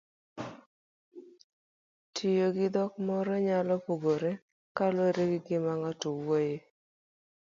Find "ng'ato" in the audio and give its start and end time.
5.79-6.07